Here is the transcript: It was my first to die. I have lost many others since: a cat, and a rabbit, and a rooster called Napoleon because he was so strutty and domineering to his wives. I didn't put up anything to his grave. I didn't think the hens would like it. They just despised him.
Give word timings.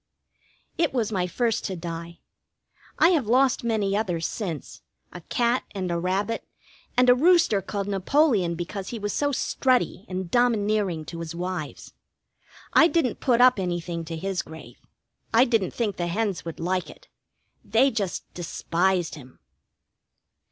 It 0.79 0.93
was 0.95 1.11
my 1.11 1.27
first 1.27 1.63
to 1.65 1.75
die. 1.75 2.21
I 2.97 3.09
have 3.09 3.27
lost 3.27 3.63
many 3.63 3.95
others 3.95 4.25
since: 4.25 4.81
a 5.13 5.21
cat, 5.21 5.63
and 5.75 5.91
a 5.91 5.99
rabbit, 5.99 6.43
and 6.97 7.07
a 7.07 7.13
rooster 7.13 7.61
called 7.61 7.85
Napoleon 7.87 8.55
because 8.55 8.89
he 8.89 8.97
was 8.97 9.13
so 9.13 9.31
strutty 9.31 10.05
and 10.09 10.31
domineering 10.31 11.05
to 11.05 11.19
his 11.19 11.35
wives. 11.35 11.93
I 12.73 12.87
didn't 12.87 13.19
put 13.19 13.41
up 13.41 13.59
anything 13.59 14.03
to 14.05 14.17
his 14.17 14.41
grave. 14.41 14.79
I 15.35 15.45
didn't 15.45 15.69
think 15.71 15.97
the 15.97 16.07
hens 16.07 16.43
would 16.45 16.59
like 16.59 16.89
it. 16.89 17.07
They 17.63 17.91
just 17.91 18.23
despised 18.33 19.13
him. 19.13 19.37